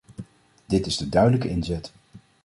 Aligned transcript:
Dit 0.65 0.85
is 0.85 0.97
de 0.97 1.09
duidelijke 1.09 1.49
inzet. 1.49 1.91